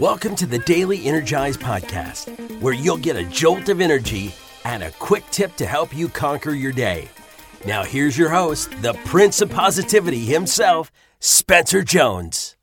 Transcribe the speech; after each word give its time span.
Welcome 0.00 0.34
to 0.36 0.46
the 0.46 0.60
Daily 0.60 1.04
Energize 1.04 1.58
Podcast, 1.58 2.30
where 2.62 2.72
you'll 2.72 2.96
get 2.96 3.16
a 3.16 3.24
jolt 3.24 3.68
of 3.68 3.82
energy 3.82 4.34
and 4.64 4.82
a 4.82 4.90
quick 4.92 5.22
tip 5.30 5.54
to 5.56 5.66
help 5.66 5.94
you 5.94 6.08
conquer 6.08 6.52
your 6.52 6.72
day. 6.72 7.10
Now, 7.66 7.84
here's 7.84 8.16
your 8.16 8.30
host, 8.30 8.70
the 8.80 8.94
Prince 9.04 9.42
of 9.42 9.50
Positivity 9.50 10.20
himself, 10.24 10.90
Spencer 11.18 11.82
Jones. 11.82 12.56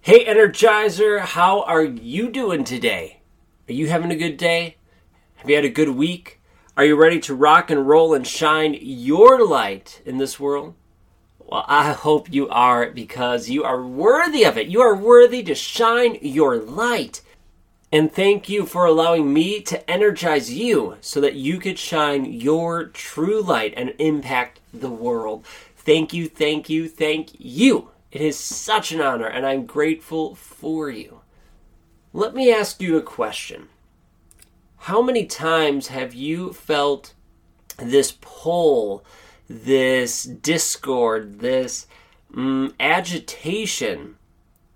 Hey, 0.00 0.24
Energizer, 0.24 1.20
how 1.20 1.62
are 1.62 1.84
you 1.84 2.30
doing 2.30 2.64
today? 2.64 3.20
Are 3.68 3.74
you 3.74 3.86
having 3.88 4.10
a 4.10 4.16
good 4.16 4.38
day? 4.38 4.76
Have 5.36 5.48
you 5.48 5.54
had 5.54 5.64
a 5.64 5.70
good 5.70 5.90
week? 5.90 6.40
Are 6.76 6.84
you 6.84 6.96
ready 6.96 7.20
to 7.20 7.34
rock 7.36 7.70
and 7.70 7.86
roll 7.86 8.12
and 8.12 8.26
shine 8.26 8.76
your 8.80 9.46
light 9.46 10.02
in 10.04 10.18
this 10.18 10.40
world? 10.40 10.74
Well, 11.48 11.64
I 11.66 11.92
hope 11.92 12.30
you 12.30 12.46
are 12.50 12.90
because 12.90 13.48
you 13.48 13.64
are 13.64 13.82
worthy 13.82 14.44
of 14.44 14.58
it. 14.58 14.66
You 14.66 14.82
are 14.82 14.94
worthy 14.94 15.42
to 15.44 15.54
shine 15.54 16.18
your 16.20 16.58
light. 16.58 17.22
And 17.90 18.12
thank 18.12 18.50
you 18.50 18.66
for 18.66 18.84
allowing 18.84 19.32
me 19.32 19.62
to 19.62 19.90
energize 19.90 20.52
you 20.52 20.98
so 21.00 21.22
that 21.22 21.36
you 21.36 21.58
could 21.58 21.78
shine 21.78 22.26
your 22.26 22.84
true 22.84 23.40
light 23.40 23.72
and 23.78 23.94
impact 23.98 24.60
the 24.74 24.90
world. 24.90 25.46
Thank 25.74 26.12
you, 26.12 26.28
thank 26.28 26.68
you, 26.68 26.86
thank 26.86 27.30
you. 27.38 27.92
It 28.12 28.20
is 28.20 28.38
such 28.38 28.92
an 28.92 29.00
honor, 29.00 29.26
and 29.26 29.46
I'm 29.46 29.64
grateful 29.64 30.34
for 30.34 30.90
you. 30.90 31.20
Let 32.12 32.34
me 32.34 32.52
ask 32.52 32.82
you 32.82 32.98
a 32.98 33.02
question 33.02 33.68
How 34.76 35.00
many 35.00 35.24
times 35.24 35.86
have 35.88 36.12
you 36.12 36.52
felt 36.52 37.14
this 37.78 38.12
pull? 38.20 39.02
This 39.48 40.24
discord, 40.24 41.40
this 41.40 41.86
um, 42.34 42.74
agitation 42.78 44.16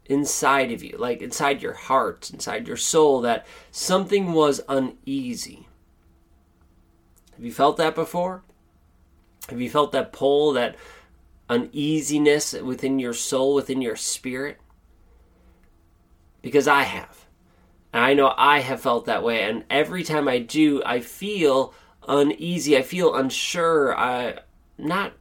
inside 0.06 0.72
of 0.72 0.82
you, 0.82 0.96
like 0.98 1.22
inside 1.22 1.62
your 1.62 1.74
heart, 1.74 2.30
inside 2.30 2.66
your 2.66 2.76
soul, 2.76 3.20
that 3.20 3.46
something 3.70 4.32
was 4.32 4.60
uneasy. 4.68 5.68
Have 7.34 7.44
you 7.44 7.52
felt 7.52 7.76
that 7.76 7.94
before? 7.94 8.42
Have 9.48 9.60
you 9.60 9.70
felt 9.70 9.92
that 9.92 10.12
pull, 10.12 10.52
that 10.52 10.76
uneasiness 11.48 12.52
within 12.52 12.98
your 12.98 13.14
soul, 13.14 13.54
within 13.54 13.82
your 13.82 13.96
spirit? 13.96 14.58
Because 16.40 16.66
I 16.66 16.82
have. 16.82 17.26
And 17.92 18.04
I 18.04 18.14
know 18.14 18.32
I 18.36 18.60
have 18.60 18.80
felt 18.80 19.06
that 19.06 19.22
way. 19.22 19.42
And 19.42 19.64
every 19.68 20.02
time 20.02 20.28
I 20.28 20.38
do, 20.38 20.82
I 20.84 21.00
feel 21.00 21.74
uneasy. 22.08 22.76
I 22.76 22.82
feel 22.82 23.14
unsure. 23.14 23.96
I, 23.96 24.38
not, 24.78 25.12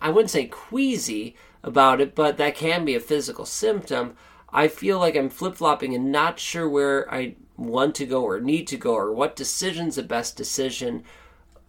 I 0.00 0.10
wouldn't 0.10 0.30
say 0.30 0.46
queasy 0.46 1.36
about 1.62 2.00
it, 2.00 2.14
but 2.14 2.36
that 2.38 2.54
can 2.54 2.84
be 2.84 2.94
a 2.94 3.00
physical 3.00 3.44
symptom. 3.44 4.16
I 4.52 4.68
feel 4.68 4.98
like 4.98 5.16
I'm 5.16 5.30
flip 5.30 5.56
flopping 5.56 5.94
and 5.94 6.10
not 6.10 6.38
sure 6.38 6.68
where 6.68 7.12
I 7.12 7.36
want 7.56 7.94
to 7.96 8.06
go 8.06 8.22
or 8.22 8.40
need 8.40 8.66
to 8.68 8.76
go 8.76 8.94
or 8.94 9.12
what 9.12 9.36
decision's 9.36 9.96
the 9.96 10.02
best 10.02 10.36
decision. 10.36 11.04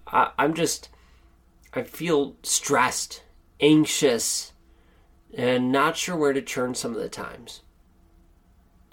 I, 0.08 0.32
I'm 0.40 0.54
just, 0.54 0.90
I 1.74 1.84
feel 1.84 2.36
stressed, 2.44 3.24
anxious, 3.60 4.54
and 5.34 5.72
not 5.72 5.98
sure 5.98 6.16
where 6.16 6.34
to 6.34 6.42
turn 6.42 6.76
some 6.76 6.94
of 6.94 7.02
the 7.02 7.10
times. 7.10 7.62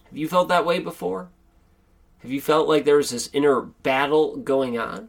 Have 0.05 0.17
you 0.17 0.29
felt 0.29 0.49
that 0.49 0.67
way 0.67 0.79
before? 0.79 1.29
Have 2.21 2.31
you 2.31 2.41
felt 2.41 2.69
like 2.69 2.85
there 2.85 2.97
was 2.97 3.11
this 3.11 3.31
inner 3.33 3.61
battle 3.61 4.37
going 4.37 4.79
on? 4.79 5.09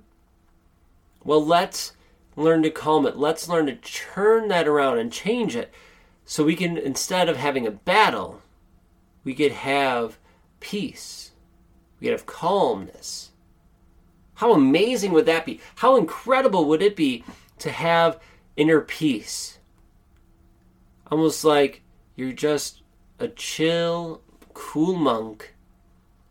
Well, 1.24 1.44
let's 1.44 1.94
learn 2.40 2.64
to 2.64 2.72
calm 2.72 3.06
it. 3.06 3.18
Let's 3.18 3.50
learn 3.50 3.66
to 3.68 3.76
turn 3.76 4.48
that 4.48 4.68
around 4.68 4.98
and 4.98 5.12
change 5.12 5.56
it 5.56 5.74
so 6.26 6.44
we 6.44 6.56
can, 6.56 6.78
instead 6.78 7.28
of 7.28 7.38
having 7.38 7.68
a 7.68 7.72
battle, 7.72 8.42
we 9.24 9.34
could 9.34 9.52
have 9.52 10.18
peace. 10.60 11.32
We 12.00 12.06
could 12.06 12.14
have 12.14 12.26
calmness. 12.26 13.32
How 14.36 14.54
amazing 14.54 15.12
would 15.12 15.26
that 15.26 15.46
be? 15.46 15.60
How 15.76 15.98
incredible 15.98 16.66
would 16.66 16.82
it 16.82 16.96
be 16.96 17.24
to 17.60 17.72
have 17.72 18.20
inner 18.56 18.80
peace? 18.80 19.60
Almost 21.12 21.44
like 21.44 21.82
you're 22.16 22.32
just 22.32 22.82
a 23.20 23.28
chill, 23.28 24.22
cool 24.54 24.96
monk 24.96 25.56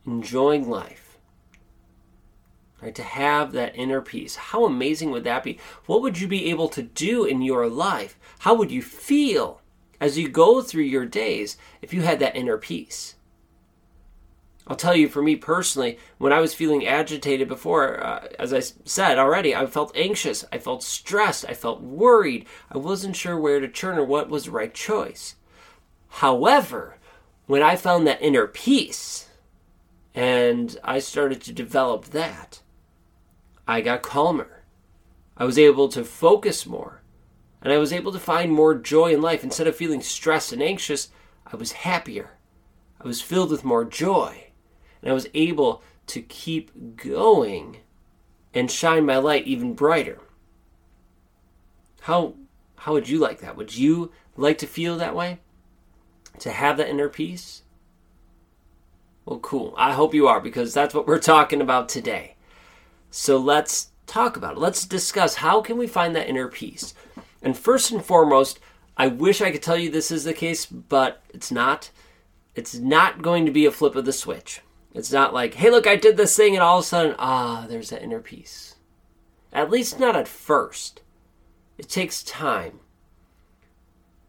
enjoying 0.07 0.71
life 0.71 1.08
right 2.81 2.95
to 2.95 3.03
have 3.03 3.53
that 3.53 3.77
inner 3.77 4.01
peace. 4.01 4.37
How 4.37 4.65
amazing 4.65 5.11
would 5.11 5.25
that 5.25 5.43
be? 5.43 5.59
What 5.87 6.03
would 6.03 6.21
you 6.21 6.29
be 6.29 6.51
able 6.51 6.69
to 6.71 6.83
do 6.83 7.25
in 7.25 7.43
your 7.43 7.69
life? 7.69 8.19
How 8.41 8.55
would 8.55 8.71
you 8.71 8.83
feel 8.83 9.61
as 10.01 10.17
you 10.17 10.29
go 10.29 10.63
through 10.63 10.85
your 10.85 11.07
days 11.07 11.57
if 11.83 11.93
you 11.93 12.03
had 12.03 12.21
that 12.21 12.37
inner 12.37 12.57
peace? 12.57 13.17
I'll 14.67 14.77
tell 14.77 14.95
you 14.95 15.09
for 15.09 15.23
me 15.23 15.35
personally 15.35 15.99
when 16.19 16.31
i 16.31 16.41
was 16.41 16.53
feeling 16.53 16.87
agitated 16.87 17.49
before 17.49 18.05
uh, 18.05 18.29
as 18.39 18.53
i 18.53 18.61
said 18.61 19.19
already 19.19 19.57
i 19.57 19.65
felt 19.65 19.97
anxious 19.97 20.45
i 20.53 20.59
felt 20.59 20.83
stressed 20.83 21.47
i 21.49 21.55
felt 21.55 21.81
worried. 21.81 22.45
I 22.71 22.77
wasn't 22.77 23.17
sure 23.17 23.41
where 23.41 23.61
to 23.61 23.69
turn 23.69 23.97
or 23.97 24.05
what 24.05 24.29
was 24.29 24.45
the 24.45 24.51
right 24.51 24.75
choice. 24.75 25.37
However 26.09 26.99
when 27.47 27.63
i 27.63 27.77
found 27.77 28.07
that 28.07 28.21
inner 28.21 28.47
peace 28.47 29.29
and 30.19 30.77
I 30.83 30.99
started 30.99 31.41
to 31.43 31.53
develop 31.53 32.07
that. 32.07 32.61
I 33.69 33.83
got 33.83 34.03
calmer. 34.03 34.65
I 35.37 35.45
was 35.45 35.59
able 35.59 35.89
to 35.91 36.03
focus 36.03 36.65
more. 36.65 37.03
And 37.61 37.71
I 37.71 37.77
was 37.77 37.93
able 37.93 38.13
to 38.13 38.19
find 38.19 38.51
more 38.51 38.75
joy 38.75 39.13
in 39.13 39.21
life. 39.21 39.45
Instead 39.45 39.67
of 39.67 39.77
feeling 39.77 40.01
stressed 40.01 40.53
and 40.53 40.63
anxious, 40.63 41.11
I 41.47 41.57
was 41.57 41.73
happier. 41.73 42.31
I 42.99 43.07
was 43.07 43.21
filled 43.21 43.51
with 43.51 43.65
more 43.65 43.85
joy. 43.85 44.47
And 45.03 45.11
I 45.11 45.15
was 45.15 45.29
able 45.35 45.83
to 46.07 46.23
keep 46.23 46.97
going 46.97 47.79
and 48.55 48.71
shine 48.71 49.05
my 49.05 49.19
light 49.19 49.47
even 49.47 49.75
brighter. 49.75 50.19
How, 52.01 52.35
how 52.77 52.95
would 52.95 53.09
you 53.09 53.19
like 53.19 53.41
that? 53.41 53.57
Would 53.57 53.77
you 53.77 54.13
like 54.35 54.57
to 54.59 54.67
feel 54.67 54.97
that 54.97 55.15
way? 55.15 55.41
To 56.39 56.51
have 56.51 56.79
that 56.79 56.89
inner 56.89 57.11
peace? 57.11 57.65
Well, 59.27 59.41
cool. 59.41 59.75
I 59.77 59.93
hope 59.93 60.15
you 60.15 60.27
are 60.27 60.41
because 60.41 60.73
that's 60.73 60.95
what 60.95 61.07
we're 61.07 61.19
talking 61.19 61.61
about 61.61 61.91
today. 61.91 62.37
So 63.11 63.37
let's 63.39 63.91
talk 64.07 64.37
about 64.37 64.55
it. 64.55 64.59
Let's 64.59 64.87
discuss 64.87 65.37
how 65.37 65.61
can 65.61 65.79
we 65.79 65.87
find 65.87 66.15
that 66.17 66.29
inner 66.29 66.49
peace. 66.49 66.95
And 67.43 67.57
first 67.57 67.91
and 67.91 68.05
foremost, 68.05 68.59
I 68.97 69.07
wish 69.07 69.41
I 69.41 69.51
could 69.51 69.63
tell 69.63 69.77
you 69.77 69.91
this 69.91 70.11
is 70.11 70.25
the 70.25 70.35
case, 70.35 70.67
but 70.67 71.23
it's 71.33 71.53
not. 71.53 71.91
It's 72.55 72.75
not 72.75 73.23
going 73.23 73.47
to 73.47 73.53
be 73.53 73.67
a 73.67 73.71
flip 73.71 73.95
of 73.95 74.05
the 74.05 74.13
switch. 74.13 74.61
It's 74.93 75.13
not 75.13 75.33
like, 75.33 75.55
hey, 75.55 75.71
look, 75.71 75.87
I 75.87 75.95
did 75.95 76.17
this 76.17 76.35
thing, 76.37 76.55
and 76.55 76.63
all 76.63 76.79
of 76.79 76.85
a 76.85 76.87
sudden, 76.87 77.15
ah, 77.19 77.67
there's 77.69 77.91
that 77.91 78.03
inner 78.03 78.21
peace. 78.21 78.75
At 79.53 79.71
least 79.71 80.01
not 80.01 80.17
at 80.17 80.27
first. 80.27 81.03
It 81.77 81.89
takes 81.89 82.25
time. 82.25 82.81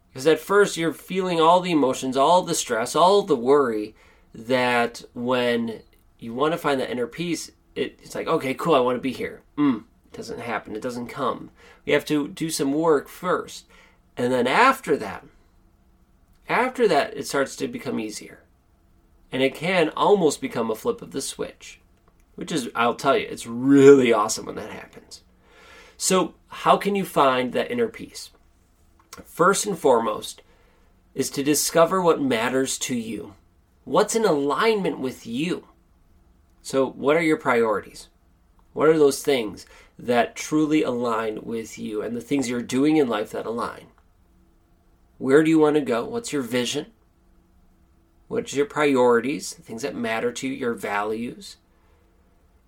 Because 0.09 0.27
at 0.27 0.39
first, 0.39 0.77
you're 0.77 0.93
feeling 0.93 1.39
all 1.39 1.59
the 1.59 1.71
emotions, 1.71 2.15
all 2.15 2.43
the 2.43 2.53
stress, 2.53 2.95
all 2.95 3.23
the 3.23 3.35
worry 3.35 3.95
that 4.33 5.03
when 5.13 5.81
you 6.19 6.33
want 6.33 6.51
to 6.51 6.57
find 6.57 6.79
that 6.79 6.91
inner 6.91 7.07
peace, 7.07 7.51
it, 7.75 7.99
it's 8.01 8.15
like, 8.15 8.27
okay, 8.27 8.53
cool, 8.53 8.75
I 8.75 8.79
want 8.79 8.97
to 8.97 9.01
be 9.01 9.13
here. 9.13 9.41
Mm, 9.57 9.83
it 10.11 10.15
doesn't 10.15 10.39
happen. 10.39 10.75
It 10.75 10.81
doesn't 10.81 11.07
come. 11.07 11.51
We 11.85 11.93
have 11.93 12.05
to 12.05 12.27
do 12.27 12.49
some 12.49 12.73
work 12.73 13.07
first. 13.07 13.65
And 14.17 14.33
then 14.33 14.47
after 14.47 14.97
that, 14.97 15.25
after 16.47 16.87
that, 16.87 17.15
it 17.15 17.27
starts 17.27 17.55
to 17.57 17.67
become 17.67 17.99
easier. 17.99 18.39
And 19.31 19.43
it 19.43 19.55
can 19.55 19.89
almost 19.89 20.41
become 20.41 20.71
a 20.71 20.75
flip 20.75 21.01
of 21.01 21.11
the 21.11 21.21
switch, 21.21 21.79
which 22.35 22.51
is, 22.51 22.69
I'll 22.75 22.95
tell 22.95 23.15
you, 23.15 23.27
it's 23.29 23.45
really 23.45 24.11
awesome 24.11 24.47
when 24.47 24.55
that 24.55 24.71
happens. 24.71 25.21
So, 25.97 26.33
how 26.47 26.77
can 26.77 26.95
you 26.95 27.05
find 27.05 27.53
that 27.53 27.69
inner 27.69 27.87
peace? 27.87 28.31
First 29.25 29.65
and 29.65 29.77
foremost 29.77 30.41
is 31.13 31.29
to 31.31 31.43
discover 31.43 32.01
what 32.01 32.21
matters 32.21 32.77
to 32.79 32.95
you. 32.95 33.35
What's 33.83 34.15
in 34.15 34.25
alignment 34.25 34.99
with 34.99 35.27
you? 35.27 35.68
So, 36.61 36.89
what 36.89 37.15
are 37.15 37.21
your 37.21 37.37
priorities? 37.37 38.09
What 38.73 38.89
are 38.89 38.97
those 38.97 39.23
things 39.23 39.65
that 39.97 40.35
truly 40.35 40.83
align 40.83 41.39
with 41.43 41.77
you 41.79 42.01
and 42.01 42.15
the 42.15 42.21
things 42.21 42.49
you're 42.49 42.61
doing 42.61 42.97
in 42.97 43.09
life 43.09 43.31
that 43.31 43.45
align? 43.45 43.87
Where 45.17 45.43
do 45.43 45.49
you 45.49 45.59
want 45.59 45.75
to 45.75 45.81
go? 45.81 46.05
What's 46.05 46.31
your 46.31 46.41
vision? 46.41 46.87
What's 48.27 48.53
your 48.53 48.67
priorities, 48.67 49.53
things 49.53 49.81
that 49.81 49.95
matter 49.95 50.31
to 50.31 50.47
you, 50.47 50.53
your 50.53 50.75
values? 50.75 51.57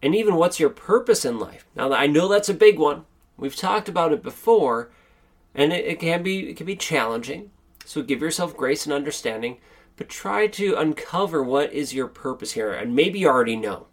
And 0.02 0.16
even 0.16 0.36
what's 0.36 0.60
your 0.60 0.72
purpose 0.72 1.24
in 1.24 1.40
life? 1.40 1.66
Now, 1.76 1.94
I 1.94 2.08
know 2.08 2.28
that's 2.28 2.50
a 2.50 2.56
big 2.56 2.80
one. 2.80 3.06
We've 3.38 3.56
talked 3.56 3.88
about 3.88 4.12
it 4.12 4.24
before, 4.24 4.90
and 5.54 5.72
it, 5.72 5.86
it 5.86 6.00
can 6.00 6.24
be 6.24 6.50
it 6.50 6.58
can 6.58 6.66
be 6.66 6.76
challenging. 6.76 7.52
So 7.86 8.02
give 8.02 8.22
yourself 8.22 8.56
grace 8.56 8.86
and 8.86 8.94
understanding 8.94 9.58
but 10.02 10.10
try 10.10 10.48
to 10.48 10.76
uncover 10.76 11.44
what 11.44 11.72
is 11.74 11.94
your 11.94 12.08
purpose 12.08 12.54
here. 12.54 12.74
And 12.74 12.96
maybe 12.96 13.20
you 13.20 13.28
already 13.28 13.56
know. 13.56 13.86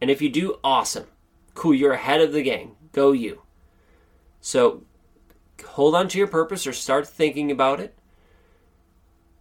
And 0.00 0.10
if 0.10 0.22
you 0.22 0.30
do, 0.30 0.58
awesome. 0.64 1.06
Cool, 1.52 1.74
you're 1.74 1.92
ahead 1.92 2.22
of 2.22 2.32
the 2.32 2.42
game. 2.42 2.72
Go 2.92 3.12
you. 3.12 3.42
So 4.40 4.84
hold 5.62 5.94
on 5.94 6.08
to 6.08 6.18
your 6.18 6.26
purpose 6.26 6.66
or 6.66 6.72
start 6.72 7.06
thinking 7.06 7.50
about 7.50 7.80
it. 7.80 7.94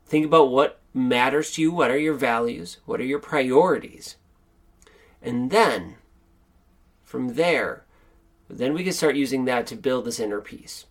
Think 0.06 0.26
about 0.26 0.52
what 0.52 0.82
matters 0.94 1.52
to 1.52 1.62
you, 1.62 1.72
what 1.72 1.90
are 1.90 1.98
your 1.98 2.14
values, 2.14 2.80
what 2.86 3.00
are 3.00 3.06
your 3.06 3.20
priorities. 3.20 4.18
And 5.22 5.50
then, 5.50 5.96
from 7.04 7.36
there, 7.36 7.86
then 8.50 8.74
we 8.74 8.84
can 8.84 8.92
start 8.92 9.16
using 9.16 9.46
that 9.46 9.66
to 9.68 9.78
build 9.78 10.04
this 10.04 10.20
inner 10.20 10.42
peace. 10.42 10.88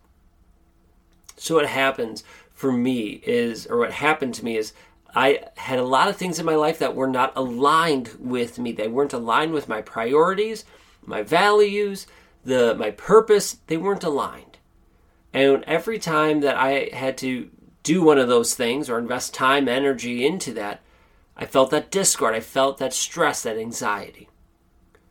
So, 1.40 1.54
what 1.54 1.66
happens 1.66 2.22
for 2.52 2.70
me 2.70 3.22
is, 3.24 3.66
or 3.66 3.78
what 3.78 3.92
happened 3.92 4.34
to 4.34 4.44
me 4.44 4.58
is, 4.58 4.74
I 5.14 5.44
had 5.56 5.78
a 5.78 5.84
lot 5.84 6.08
of 6.08 6.16
things 6.16 6.38
in 6.38 6.44
my 6.44 6.54
life 6.54 6.78
that 6.78 6.94
were 6.94 7.08
not 7.08 7.32
aligned 7.34 8.10
with 8.18 8.58
me. 8.58 8.72
They 8.72 8.88
weren't 8.88 9.14
aligned 9.14 9.52
with 9.52 9.68
my 9.68 9.80
priorities, 9.80 10.66
my 11.02 11.22
values, 11.22 12.06
the 12.44 12.74
my 12.74 12.90
purpose. 12.90 13.56
They 13.68 13.78
weren't 13.78 14.04
aligned. 14.04 14.58
And 15.32 15.64
every 15.64 15.98
time 15.98 16.40
that 16.40 16.56
I 16.56 16.90
had 16.92 17.16
to 17.18 17.50
do 17.82 18.02
one 18.02 18.18
of 18.18 18.28
those 18.28 18.54
things 18.54 18.90
or 18.90 18.98
invest 18.98 19.32
time, 19.32 19.66
energy 19.66 20.26
into 20.26 20.52
that, 20.54 20.82
I 21.36 21.46
felt 21.46 21.70
that 21.70 21.90
discord. 21.90 22.34
I 22.34 22.40
felt 22.40 22.76
that 22.78 22.92
stress, 22.92 23.42
that 23.44 23.56
anxiety. 23.56 24.28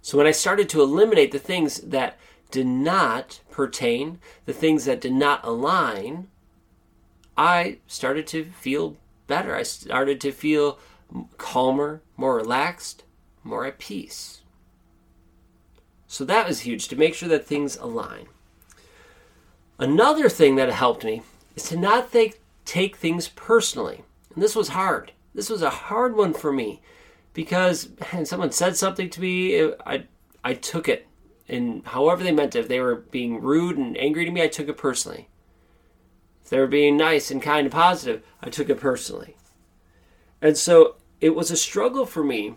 So 0.03 0.17
when 0.17 0.27
I 0.27 0.31
started 0.31 0.69
to 0.69 0.81
eliminate 0.83 1.31
the 1.31 1.39
things 1.39 1.77
that 1.77 2.19
did 2.51 2.67
not 2.67 3.39
pertain, 3.59 4.19
the 4.45 4.53
things 4.53 4.85
that 4.85 5.01
did 5.01 5.11
not 5.11 5.43
align, 5.43 6.29
I 7.35 7.79
started 7.87 8.25
to 8.27 8.45
feel 8.45 8.95
better. 9.27 9.53
I 9.53 9.63
started 9.63 10.21
to 10.21 10.31
feel 10.31 10.79
calmer, 11.37 12.01
more 12.15 12.37
relaxed, 12.37 13.03
more 13.43 13.65
at 13.65 13.77
peace. 13.77 14.43
So 16.07 16.23
that 16.23 16.47
was 16.47 16.61
huge 16.61 16.87
to 16.87 16.95
make 16.95 17.13
sure 17.13 17.27
that 17.27 17.45
things 17.45 17.75
align. 17.75 18.27
Another 19.77 20.29
thing 20.29 20.55
that 20.55 20.69
helped 20.69 21.03
me 21.03 21.21
is 21.57 21.63
to 21.63 21.75
not 21.75 22.09
think, 22.09 22.39
take 22.63 22.95
things 22.95 23.27
personally. 23.27 24.05
And 24.33 24.41
this 24.41 24.55
was 24.55 24.69
hard. 24.69 25.11
This 25.35 25.49
was 25.49 25.61
a 25.61 25.69
hard 25.69 26.15
one 26.15 26.33
for 26.33 26.53
me 26.53 26.81
because 27.33 27.89
man, 28.13 28.25
someone 28.25 28.53
said 28.53 28.77
something 28.77 29.09
to 29.09 29.19
me, 29.19 29.73
I 29.85 30.05
I 30.45 30.53
took 30.53 30.87
it 30.87 31.08
and 31.49 31.85
however 31.85 32.23
they 32.23 32.31
meant 32.31 32.55
it. 32.55 32.59
If 32.59 32.67
they 32.67 32.79
were 32.79 32.95
being 32.95 33.41
rude 33.41 33.77
and 33.77 33.97
angry 33.97 34.25
to 34.25 34.31
me, 34.31 34.41
I 34.41 34.47
took 34.47 34.69
it 34.69 34.77
personally. 34.77 35.29
If 36.43 36.49
they 36.49 36.59
were 36.59 36.67
being 36.67 36.97
nice 36.97 37.31
and 37.31 37.41
kind 37.41 37.65
and 37.65 37.71
positive, 37.71 38.23
I 38.41 38.49
took 38.49 38.69
it 38.69 38.79
personally. 38.79 39.35
And 40.41 40.57
so 40.57 40.95
it 41.21 41.35
was 41.35 41.51
a 41.51 41.57
struggle 41.57 42.05
for 42.05 42.23
me 42.23 42.55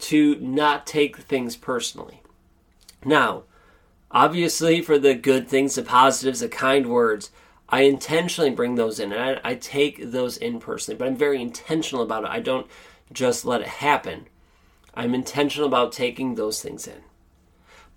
to 0.00 0.36
not 0.36 0.86
take 0.86 1.18
things 1.18 1.56
personally. 1.56 2.22
Now, 3.04 3.44
obviously, 4.10 4.80
for 4.80 4.98
the 4.98 5.14
good 5.14 5.48
things, 5.48 5.74
the 5.74 5.82
positives, 5.82 6.40
the 6.40 6.48
kind 6.48 6.86
words, 6.86 7.30
I 7.68 7.82
intentionally 7.82 8.50
bring 8.50 8.74
those 8.74 8.98
in 8.98 9.12
and 9.12 9.38
I, 9.44 9.50
I, 9.50 9.54
take 9.54 10.10
those 10.10 10.36
in 10.36 10.58
personally, 10.58 10.98
but 10.98 11.06
I'm 11.06 11.16
very 11.16 11.40
intentional 11.40 12.02
about 12.02 12.24
it. 12.24 12.30
I 12.30 12.40
don't 12.40 12.66
just 13.12 13.44
let 13.44 13.60
it 13.60 13.68
happen. 13.68 14.26
I'm 14.94 15.14
intentional 15.14 15.68
about 15.68 15.92
taking 15.92 16.34
those 16.34 16.60
things 16.60 16.88
in. 16.88 17.02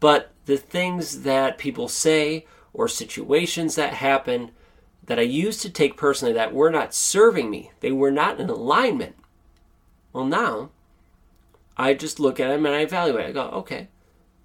But 0.04 0.34
the 0.48 0.58
things 0.58 1.22
that 1.22 1.58
people 1.58 1.88
say 1.88 2.46
or 2.74 2.90
situations 2.90 3.76
that 3.76 3.94
happen 3.94 4.52
that 5.06 5.18
I 5.18 5.22
used 5.22 5.62
to 5.62 5.70
take 5.70 5.96
personally 5.96 6.34
that 6.34 6.54
were 6.54 6.70
not 6.70 6.94
serving 6.94 7.50
me, 7.50 7.72
they 7.80 7.94
were 7.94 8.12
not 8.12 8.38
in 8.38 8.50
alignment. 8.50 9.16
Well, 10.12 10.26
now 10.26 10.72
I 11.78 11.94
just 11.94 12.20
look 12.20 12.38
at 12.42 12.50
them 12.50 12.66
and 12.66 12.76
I 12.76 12.82
evaluate. 12.82 13.28
I 13.28 13.32
go, 13.32 13.44
okay, 13.44 13.88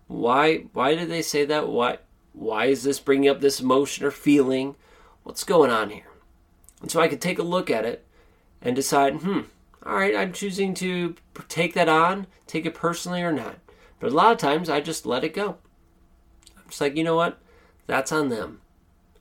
why 0.07 0.67
why 0.75 0.95
did 0.95 1.11
they 1.11 1.23
say 1.23 1.45
that? 1.47 1.67
Why 1.69 1.99
why 2.35 2.67
is 2.67 2.85
this 2.85 3.01
bringing 3.01 3.29
up 3.29 3.41
this 3.41 3.59
emotion 3.59 4.07
or 4.07 4.13
feeling? 4.13 4.77
What's 5.25 5.43
going 5.43 5.73
on 5.73 5.91
here? 5.91 6.13
And 6.83 6.89
so 6.89 7.01
I 7.01 7.09
could 7.09 7.21
take 7.21 7.41
a 7.41 7.55
look 7.55 7.69
at 7.69 7.85
it 7.85 8.07
and 8.63 8.77
decide, 8.77 9.23
hmm, 9.23 9.41
all 9.85 9.97
right, 9.97 10.15
I'm 10.15 10.33
choosing 10.33 10.73
to 10.75 11.17
take 11.49 11.75
that 11.75 11.89
on, 11.89 12.29
take 12.47 12.65
it 12.65 12.77
personally 12.77 13.23
or 13.23 13.33
not. 13.33 13.57
But 14.01 14.13
a 14.13 14.15
lot 14.15 14.33
of 14.33 14.39
times 14.39 14.69
I 14.69 14.81
just 14.81 15.07
let 15.07 15.25
it 15.25 15.35
go. 15.35 15.57
I'm 16.57 16.69
just 16.69 16.81
like, 16.81 16.97
you 16.97 17.05
know 17.05 17.17
what? 17.17 17.39
That's 17.87 18.13
on 18.13 18.29
them. 18.29 18.61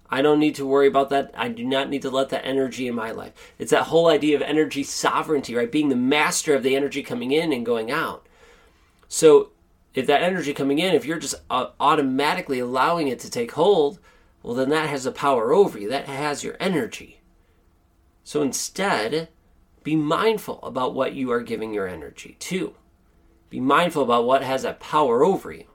I 0.10 0.22
don't 0.22 0.40
need 0.40 0.56
to 0.56 0.66
worry 0.66 0.88
about 0.88 1.10
that. 1.10 1.32
I 1.36 1.50
do 1.50 1.66
not 1.66 1.90
need 1.90 2.02
to 2.04 2.10
let 2.10 2.30
that 2.30 2.46
energy 2.46 2.88
in 2.88 2.96
my 2.96 3.12
life. 3.12 3.34
It's 3.60 3.72
that 3.72 3.88
whole 3.88 4.08
idea 4.08 4.36
of 4.36 4.42
energy 4.42 4.84
sovereignty, 4.84 5.54
right? 5.54 5.72
Being 5.72 5.90
the 5.90 5.96
master 5.96 6.56
of 6.56 6.64
the 6.64 6.76
energy 6.76 7.04
coming 7.04 7.32
in 7.32 7.52
and 7.52 7.66
going 7.66 7.92
out. 7.92 8.26
So 9.10 9.52
if 9.94 10.08
that 10.08 10.22
energy 10.22 10.54
coming 10.54 10.80
in, 10.80 10.96
if 10.96 11.06
you're 11.06 11.20
just 11.20 11.36
uh, 11.50 11.72
automatically 11.80 12.60
allowing 12.60 13.08
it 13.08 13.20
to 13.20 13.30
take 13.30 13.54
hold, 13.54 14.00
well, 14.44 14.54
then 14.54 14.70
that 14.70 14.90
has 14.90 15.06
a 15.06 15.12
power 15.12 15.52
over 15.52 15.78
you. 15.78 15.90
That 15.90 16.06
has 16.06 16.44
your 16.44 16.56
energy. 16.60 17.20
So 18.24 18.42
instead, 18.42 19.30
be 19.84 19.96
mindful 19.96 20.60
about 20.64 20.94
what 20.94 21.14
you 21.14 21.32
are 21.32 21.42
giving 21.42 21.74
your 21.74 21.88
energy 21.88 22.38
to. 22.40 22.76
Be 23.50 23.60
mindful 23.60 24.04
about 24.04 24.26
what 24.26 24.44
has 24.44 24.64
that 24.64 24.80
power 24.80 25.24
over 25.24 25.52
you. 25.52 25.66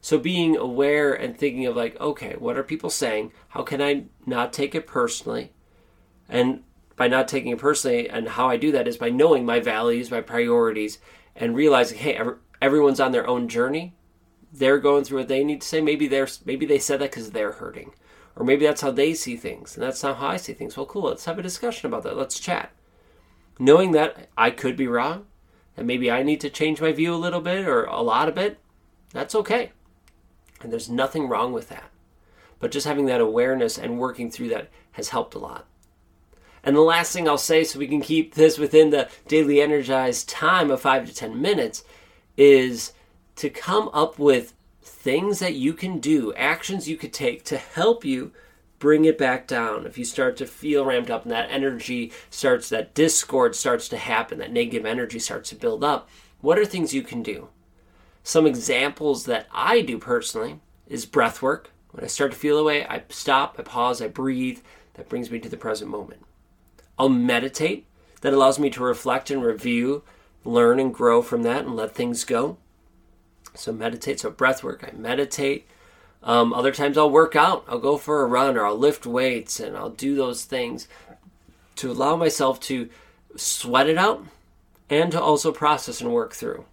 So 0.00 0.18
being 0.18 0.56
aware 0.56 1.14
and 1.14 1.36
thinking 1.36 1.66
of 1.66 1.76
like, 1.76 1.98
okay, 2.00 2.34
what 2.38 2.58
are 2.58 2.62
people 2.62 2.90
saying? 2.90 3.32
How 3.48 3.62
can 3.62 3.80
I 3.80 4.04
not 4.26 4.52
take 4.52 4.74
it 4.74 4.86
personally? 4.86 5.52
And 6.28 6.62
by 6.96 7.08
not 7.08 7.26
taking 7.28 7.52
it 7.52 7.58
personally, 7.58 8.08
and 8.08 8.28
how 8.28 8.48
I 8.48 8.56
do 8.56 8.70
that 8.72 8.86
is 8.86 8.96
by 8.96 9.10
knowing 9.10 9.44
my 9.44 9.60
values, 9.60 10.10
my 10.10 10.20
priorities, 10.20 10.98
and 11.34 11.56
realizing, 11.56 11.98
hey, 11.98 12.20
everyone's 12.60 13.00
on 13.00 13.12
their 13.12 13.26
own 13.26 13.48
journey. 13.48 13.94
They're 14.52 14.78
going 14.78 15.04
through 15.04 15.20
what 15.20 15.28
they 15.28 15.42
need 15.42 15.62
to 15.62 15.66
say. 15.66 15.80
Maybe 15.80 16.06
they're 16.06 16.28
maybe 16.44 16.66
they 16.66 16.78
said 16.78 17.00
that 17.00 17.10
because 17.10 17.30
they're 17.32 17.52
hurting, 17.52 17.92
or 18.36 18.44
maybe 18.44 18.64
that's 18.64 18.82
how 18.82 18.92
they 18.92 19.14
see 19.14 19.36
things, 19.36 19.76
and 19.76 19.82
that's 19.82 20.02
not 20.02 20.18
how 20.18 20.28
I 20.28 20.36
see 20.36 20.52
things. 20.52 20.76
Well, 20.76 20.86
cool. 20.86 21.04
Let's 21.04 21.24
have 21.24 21.38
a 21.38 21.42
discussion 21.42 21.88
about 21.88 22.04
that. 22.04 22.16
Let's 22.16 22.38
chat. 22.38 22.70
Knowing 23.58 23.92
that 23.92 24.28
I 24.36 24.50
could 24.50 24.76
be 24.76 24.86
wrong, 24.86 25.26
and 25.76 25.86
maybe 25.86 26.10
I 26.10 26.22
need 26.22 26.40
to 26.42 26.50
change 26.50 26.80
my 26.80 26.92
view 26.92 27.14
a 27.14 27.16
little 27.16 27.40
bit 27.40 27.66
or 27.66 27.84
a 27.84 28.02
lot 28.02 28.28
of 28.28 28.38
it, 28.38 28.58
that's 29.12 29.34
okay. 29.34 29.72
And 30.60 30.72
there's 30.72 30.88
nothing 30.88 31.28
wrong 31.28 31.52
with 31.52 31.68
that. 31.68 31.90
But 32.58 32.70
just 32.70 32.86
having 32.86 33.06
that 33.06 33.20
awareness 33.20 33.76
and 33.78 33.98
working 33.98 34.30
through 34.30 34.48
that 34.50 34.70
has 34.92 35.10
helped 35.10 35.34
a 35.34 35.38
lot. 35.38 35.66
And 36.62 36.74
the 36.74 36.80
last 36.80 37.12
thing 37.12 37.28
I'll 37.28 37.36
say, 37.36 37.62
so 37.64 37.78
we 37.78 37.86
can 37.86 38.00
keep 38.00 38.34
this 38.34 38.56
within 38.58 38.90
the 38.90 39.08
daily 39.28 39.60
energized 39.60 40.28
time 40.28 40.70
of 40.70 40.80
five 40.80 41.06
to 41.06 41.14
10 41.14 41.40
minutes, 41.40 41.84
is 42.36 42.92
to 43.36 43.50
come 43.50 43.90
up 43.92 44.18
with 44.18 44.54
things 44.82 45.40
that 45.40 45.54
you 45.54 45.74
can 45.74 45.98
do, 45.98 46.32
actions 46.34 46.88
you 46.88 46.96
could 46.96 47.12
take 47.12 47.44
to 47.44 47.58
help 47.58 48.04
you 48.04 48.32
bring 48.84 49.06
it 49.06 49.16
back 49.16 49.46
down. 49.46 49.86
If 49.86 49.96
you 49.96 50.04
start 50.04 50.36
to 50.36 50.46
feel 50.46 50.84
ramped 50.84 51.08
up 51.08 51.22
and 51.22 51.32
that 51.32 51.50
energy 51.50 52.12
starts, 52.28 52.68
that 52.68 52.92
discord 52.92 53.56
starts 53.56 53.88
to 53.88 53.96
happen, 53.96 54.36
that 54.40 54.52
negative 54.52 54.84
energy 54.84 55.18
starts 55.18 55.48
to 55.48 55.54
build 55.54 55.82
up, 55.82 56.06
what 56.42 56.58
are 56.58 56.66
things 56.66 56.92
you 56.92 57.00
can 57.00 57.22
do? 57.22 57.48
Some 58.22 58.46
examples 58.46 59.24
that 59.24 59.46
I 59.50 59.80
do 59.80 59.96
personally 59.98 60.60
is 60.86 61.06
breath 61.06 61.40
work. 61.40 61.70
When 61.92 62.04
I 62.04 62.08
start 62.08 62.32
to 62.32 62.36
feel 62.36 62.58
away, 62.58 62.84
I 62.84 63.04
stop, 63.08 63.56
I 63.58 63.62
pause, 63.62 64.02
I 64.02 64.08
breathe. 64.08 64.58
That 64.94 65.08
brings 65.08 65.30
me 65.30 65.38
to 65.38 65.48
the 65.48 65.56
present 65.56 65.90
moment. 65.90 66.20
I'll 66.98 67.08
meditate. 67.08 67.86
That 68.20 68.34
allows 68.34 68.58
me 68.58 68.68
to 68.68 68.82
reflect 68.82 69.30
and 69.30 69.42
review 69.42 70.02
learn 70.44 70.78
and 70.78 70.92
grow 70.92 71.22
from 71.22 71.42
that 71.44 71.64
and 71.64 71.74
let 71.74 71.94
things 71.94 72.22
go. 72.24 72.58
So 73.54 73.72
meditate. 73.72 74.20
So 74.20 74.28
breath 74.28 74.62
work. 74.62 74.84
I 74.86 74.94
meditate. 74.94 75.66
Um, 76.24 76.54
other 76.54 76.72
times 76.72 76.96
I'll 76.96 77.10
work 77.10 77.36
out. 77.36 77.64
I'll 77.68 77.78
go 77.78 77.98
for 77.98 78.22
a 78.22 78.26
run 78.26 78.56
or 78.56 78.66
I'll 78.66 78.78
lift 78.78 79.06
weights 79.06 79.60
and 79.60 79.76
I'll 79.76 79.90
do 79.90 80.16
those 80.16 80.44
things 80.44 80.88
to 81.76 81.90
allow 81.90 82.16
myself 82.16 82.58
to 82.60 82.88
sweat 83.36 83.88
it 83.88 83.98
out 83.98 84.24
and 84.88 85.12
to 85.12 85.20
also 85.20 85.52
process 85.52 86.00
and 86.00 86.12
work 86.12 86.32
through. 86.32 86.64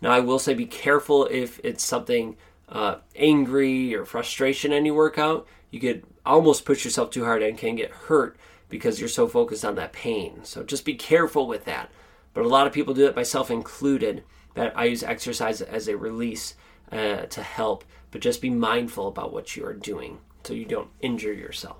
Now 0.00 0.10
I 0.10 0.20
will 0.20 0.40
say 0.40 0.54
be 0.54 0.66
careful 0.66 1.26
if 1.30 1.60
it's 1.62 1.84
something 1.84 2.36
uh, 2.68 2.96
angry 3.14 3.94
or 3.94 4.04
frustration 4.04 4.72
and 4.72 4.84
you 4.84 4.94
work 4.94 5.18
out. 5.18 5.46
You 5.70 5.78
could 5.78 6.02
almost 6.26 6.64
push 6.64 6.84
yourself 6.84 7.10
too 7.10 7.24
hard 7.24 7.42
and 7.42 7.56
can 7.56 7.76
get 7.76 7.90
hurt 7.90 8.36
because 8.68 8.98
you're 8.98 9.08
so 9.08 9.28
focused 9.28 9.64
on 9.64 9.76
that 9.76 9.92
pain. 9.92 10.40
So 10.42 10.64
just 10.64 10.84
be 10.84 10.94
careful 10.94 11.46
with 11.46 11.64
that. 11.64 11.90
But 12.34 12.44
a 12.44 12.48
lot 12.48 12.66
of 12.66 12.72
people 12.72 12.94
do 12.94 13.06
it, 13.06 13.16
myself 13.16 13.50
included, 13.50 14.24
that 14.54 14.76
I 14.76 14.84
use 14.84 15.02
exercise 15.02 15.60
as 15.60 15.88
a 15.88 15.96
release 15.96 16.54
uh, 16.90 17.22
to 17.22 17.42
help. 17.42 17.84
But 18.10 18.20
just 18.20 18.42
be 18.42 18.50
mindful 18.50 19.08
about 19.08 19.32
what 19.32 19.56
you 19.56 19.64
are 19.64 19.74
doing 19.74 20.18
so 20.44 20.54
you 20.54 20.64
don't 20.64 20.90
injure 21.00 21.32
yourself. 21.32 21.78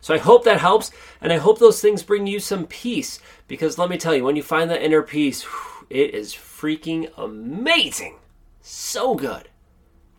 So 0.00 0.14
I 0.14 0.18
hope 0.18 0.44
that 0.44 0.60
helps, 0.60 0.90
and 1.20 1.32
I 1.32 1.36
hope 1.36 1.58
those 1.60 1.80
things 1.80 2.02
bring 2.02 2.26
you 2.26 2.40
some 2.40 2.66
peace. 2.66 3.20
Because 3.46 3.78
let 3.78 3.88
me 3.88 3.96
tell 3.96 4.14
you, 4.14 4.24
when 4.24 4.34
you 4.34 4.42
find 4.42 4.68
that 4.70 4.82
inner 4.82 5.02
peace, 5.02 5.46
it 5.88 6.12
is 6.12 6.34
freaking 6.34 7.10
amazing. 7.16 8.18
So 8.60 9.14
good. 9.14 9.48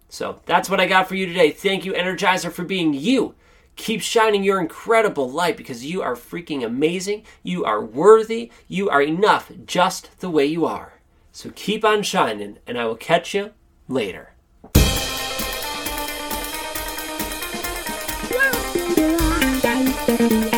So 0.07 0.39
that's 0.45 0.69
what 0.69 0.79
I 0.79 0.85
got 0.85 1.09
for 1.09 1.15
you 1.15 1.25
today. 1.25 1.51
Thank 1.51 1.85
you, 1.85 1.93
Energizer, 1.93 2.51
for 2.51 2.63
being 2.63 2.93
you. 2.93 3.35
Keep 3.75 4.01
shining 4.01 4.43
your 4.43 4.61
incredible 4.61 5.29
light 5.29 5.57
because 5.57 5.83
you 5.83 6.01
are 6.01 6.15
freaking 6.15 6.63
amazing. 6.63 7.23
You 7.41 7.65
are 7.65 7.83
worthy. 7.83 8.51
You 8.67 8.89
are 8.89 9.01
enough 9.01 9.51
just 9.65 10.19
the 10.19 10.29
way 10.29 10.45
you 10.45 10.65
are. 10.65 10.93
So 11.31 11.51
keep 11.55 11.83
on 11.83 12.03
shining, 12.03 12.59
and 12.67 12.77
I 12.77 12.85
will 12.85 12.95
catch 12.95 13.33
you 13.33 13.51
later. 13.87 14.32
Thank 20.05 20.31
you. 20.31 20.52